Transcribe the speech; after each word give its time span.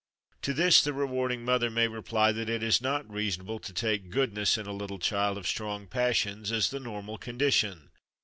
To 0.41 0.53
this 0.55 0.81
the 0.83 0.93
rewarding 0.93 1.45
mother 1.45 1.69
may 1.69 1.87
reply 1.87 2.31
that 2.31 2.49
it 2.49 2.63
is 2.63 2.81
not 2.81 3.07
reasonable 3.07 3.59
to 3.59 3.71
take 3.71 4.09
"goodness" 4.09 4.57
in 4.57 4.65
a 4.65 4.73
little 4.73 4.97
child 4.97 5.37
of 5.37 5.45
strong 5.45 5.85
passions 5.85 6.51
as 6.51 6.71
the 6.71 6.79
normal 6.79 7.19
condition. 7.19 7.91